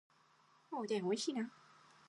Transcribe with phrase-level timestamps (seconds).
[0.71, 1.51] おでん美味しいな